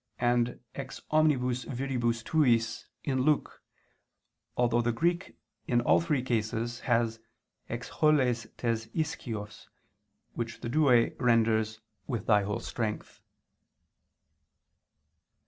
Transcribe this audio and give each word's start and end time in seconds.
and 0.17 0.59
"ex 0.73 0.99
omnibus 1.11 1.63
viribus 1.65 2.23
tuis" 2.23 2.87
(Luke), 3.05 3.61
although 4.57 4.81
the 4.81 4.91
Greek 4.91 5.37
in 5.67 5.79
all 5.81 6.01
three 6.01 6.23
cases 6.23 6.79
has 6.79 7.19
ex 7.69 7.87
holes 7.89 8.47
tes 8.57 8.87
ischyos, 8.95 9.67
which 10.33 10.61
the 10.61 10.69
Douay 10.69 11.11
renders 11.19 11.81
"with 12.07 12.25
thy 12.25 12.41
whole 12.41 12.59
strength." 12.61 13.21